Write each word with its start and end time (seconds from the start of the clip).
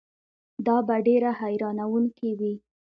دا 0.65 0.77
به 0.87 0.95
ډېره 1.07 1.31
حیرانوونکې 1.41 2.29
وي. 2.39 2.53